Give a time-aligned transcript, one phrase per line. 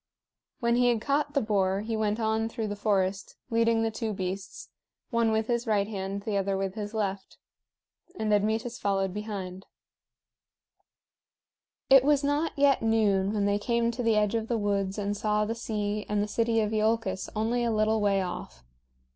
[0.61, 4.13] When he had caught the boar, he went on through the forest, leading the two
[4.13, 4.69] beasts,
[5.11, 7.37] one with his right hand, the other with his left;
[8.17, 9.67] and Admetus followed behind.
[11.91, 14.01] [Illustration: "IT WAS A STRANGE TEAM."] It was not yet noon when they came to
[14.01, 17.63] the edge of the woods and saw the sea and the city of Iolcus only
[17.63, 18.63] a little way off.